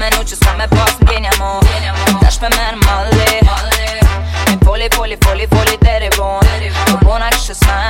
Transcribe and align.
me 0.00 0.08
nuqë, 0.16 0.34
s'ka 0.38 0.52
me 0.56 0.66
pas 0.72 0.96
n'genja 1.04 1.30
mo 1.38 1.58
Dash 2.22 2.40
me 2.40 2.48
merë 2.56 2.78
mali 2.86 3.28
Me 4.48 4.56
foli, 4.64 4.88
foli, 4.96 5.16
foli, 5.26 5.46
foli, 5.52 5.76
deri 5.84 6.08
bon 6.16 6.56
Po 6.88 6.96
bona 7.04 7.28
kështë 7.36 7.58
sajnë 7.64 7.89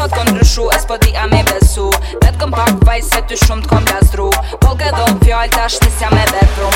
sot 0.00 0.14
kon 0.16 0.30
rëshu 0.38 0.64
Es 0.76 0.84
po 0.88 0.96
di 1.02 1.10
a 1.22 1.26
me 1.32 1.40
besu 1.50 1.88
Vet 2.24 2.38
këm 2.40 2.54
pak 2.54 2.72
vaj 2.88 3.02
se 3.08 3.20
ty 3.28 3.36
shumë 3.44 3.66
t'kon 3.66 3.84
blastru 3.88 4.28
Po 4.62 4.72
ke 4.80 4.92
dhom 4.96 5.18
fjall 5.24 5.50
t'a 5.56 5.66
shtis 5.74 6.00
jam 6.04 6.16
e 6.20 6.24
vetru 6.30 6.70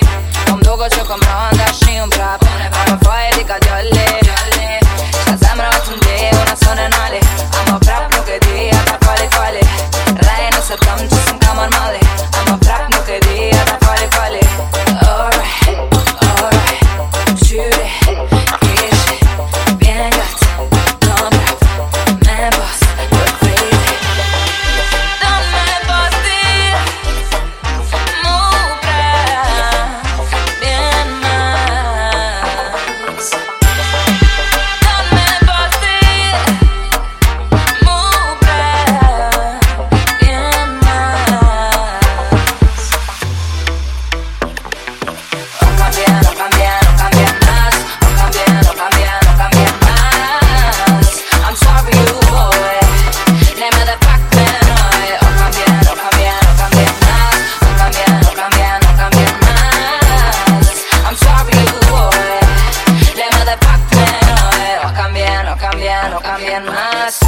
no 66.10 66.20
cambian 66.20 66.64
más. 66.66 67.20